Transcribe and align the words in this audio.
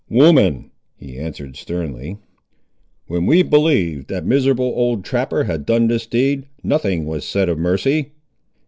"Woman," 0.09 0.71
he 0.95 1.15
answered 1.19 1.55
sternly, 1.55 2.17
"when 3.05 3.27
we 3.27 3.43
believed 3.43 4.07
that 4.07 4.25
miserable 4.25 4.65
old 4.75 5.05
trapper 5.05 5.43
had 5.43 5.63
done 5.63 5.87
this 5.89 6.07
deed, 6.07 6.47
nothing 6.63 7.05
was 7.05 7.23
said 7.23 7.47
of 7.49 7.59
mercy!" 7.59 8.13